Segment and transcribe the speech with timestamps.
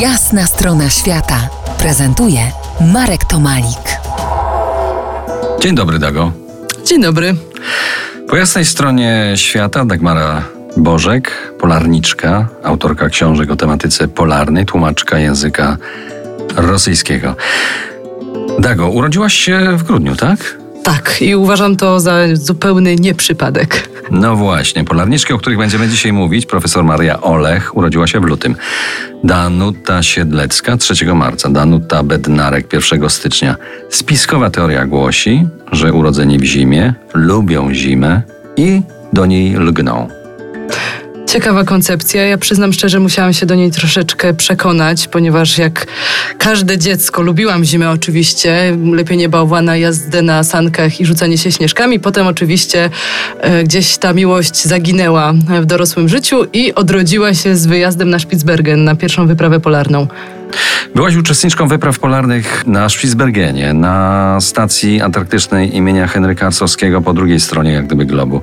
[0.00, 1.48] Jasna strona świata
[1.78, 2.40] prezentuje
[2.80, 4.00] Marek Tomalik.
[5.60, 6.32] Dzień dobry, Dago.
[6.84, 7.34] Dzień dobry.
[8.28, 10.42] Po jasnej stronie świata Dagmara
[10.76, 15.76] Bożek, polarniczka, autorka książek o tematyce polarnej, tłumaczka języka
[16.56, 17.36] rosyjskiego.
[18.58, 20.38] Dago, urodziłaś się w grudniu, tak?
[20.84, 23.90] Tak, i uważam to za zupełny nieprzypadek.
[24.10, 28.56] No właśnie, polarniczki, o których będziemy dzisiaj mówić, profesor Maria Olech, urodziła się w lutym.
[29.24, 33.56] Danuta Siedlecka 3 marca, Danuta Bednarek 1 stycznia.
[33.90, 38.22] Spiskowa teoria głosi, że urodzeni w zimie lubią zimę
[38.56, 38.82] i
[39.12, 40.19] do niej lgną.
[41.32, 42.24] Ciekawa koncepcja.
[42.26, 45.86] Ja przyznam szczerze, musiałam się do niej troszeczkę przekonać, ponieważ jak
[46.38, 52.00] każde dziecko, lubiłam zimę oczywiście, lepienie bałwana, jazdę na sankach i rzucanie się śnieżkami.
[52.00, 52.90] Potem oczywiście
[53.40, 58.84] e, gdzieś ta miłość zaginęła w dorosłym życiu i odrodziła się z wyjazdem na Spitsbergen,
[58.84, 60.06] na pierwszą wyprawę polarną.
[60.94, 67.72] Byłaś uczestniczką wypraw polarnych na Spitsbergenie, na stacji antarktycznej imienia Henryka Arsowskiego po drugiej stronie
[67.72, 68.42] jak gdyby globu.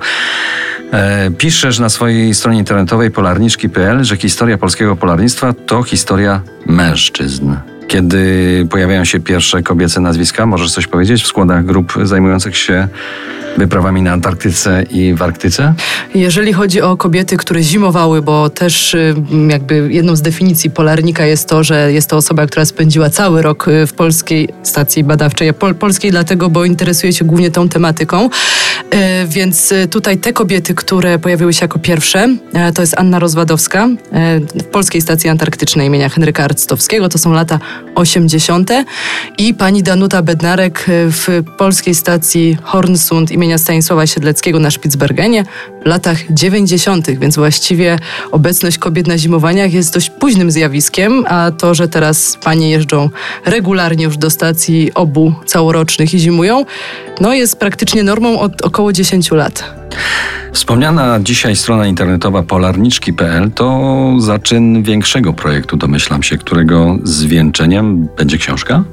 [0.92, 7.54] E, piszesz na swojej stronie internetowej polarniczki.pl, że historia polskiego polarnictwa to historia mężczyzn.
[7.88, 12.88] Kiedy pojawiają się pierwsze kobiece nazwiska, możesz coś powiedzieć w składach grup zajmujących się
[13.58, 15.74] wyprawami na Antarktyce i w Arktyce?
[16.14, 19.14] Jeżeli chodzi o kobiety, które zimowały, bo też y,
[19.48, 23.68] jakby jedną z definicji polarnika jest to, że jest to osoba, która spędziła cały rok
[23.68, 25.54] y, w polskiej stacji badawczej.
[25.54, 28.30] Pol polskiej dlatego, bo interesuje się głównie tą tematyką.
[28.94, 32.28] Y, więc tutaj te kobiety, które pojawiły się jako pierwsze,
[32.74, 33.88] to jest Anna Rozwadowska
[34.54, 37.58] w Polskiej Stacji Antarktycznej imienia Henryka Arctowskiego, to są lata
[37.94, 38.70] 80.
[39.38, 45.44] i pani Danuta Bednarek w Polskiej Stacji Hornsund imienia Stanisława Siedleckiego na Spitsbergenie
[45.82, 47.98] w latach 90., więc właściwie
[48.30, 53.10] obecność kobiet na zimowaniach jest dość późnym zjawiskiem, a to, że teraz panie jeżdżą
[53.44, 56.64] regularnie już do stacji obu całorocznych i zimują,
[57.20, 59.74] no jest praktycznie normą od około 10 lat.
[60.52, 68.84] Wspomniana dzisiaj strona internetowa polarniczki.pl to zaczyn większego projektu, domyślam się, którego zwieńczeniem będzie książka?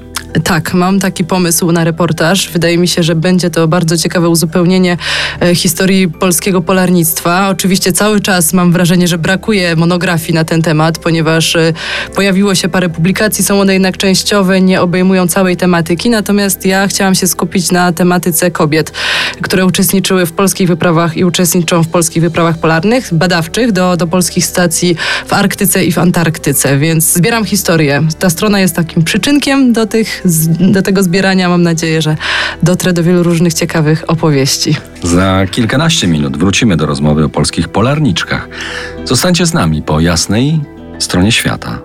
[0.44, 2.50] Tak, mam taki pomysł na reportaż.
[2.50, 4.98] Wydaje mi się, że będzie to bardzo ciekawe uzupełnienie
[5.42, 7.50] e, historii polskiego polarnictwa.
[7.50, 11.74] Oczywiście cały czas mam wrażenie, że brakuje monografii na ten temat, ponieważ e,
[12.16, 16.10] pojawiło się parę publikacji, są one jednak częściowe, nie obejmują całej tematyki.
[16.10, 18.92] Natomiast ja chciałam się skupić na tematyce kobiet,
[19.42, 24.46] które uczestniczyły w polskich wyprawach i uczestniczą w polskich wyprawach polarnych, badawczych do, do polskich
[24.46, 24.96] stacji
[25.28, 26.78] w Arktyce i w Antarktyce.
[26.78, 28.04] Więc zbieram historię.
[28.20, 30.22] Ta strona jest takim przyczynkiem do tych
[30.60, 32.18] do tego zbierania mam nadzieję, że
[32.64, 34.76] dotrę do wielu różnych ciekawych opowieści.
[35.04, 38.50] Za kilkanaście minut wrócimy do rozmowy o polskich polarniczkach.
[39.06, 40.62] Zostańcie z nami po jasnej
[41.00, 41.80] stronie świata.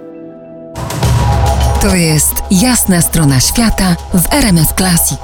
[1.83, 5.21] To jest jasna strona świata w RMS Classic.